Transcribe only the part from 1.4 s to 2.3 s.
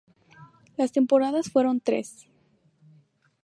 fueron tres.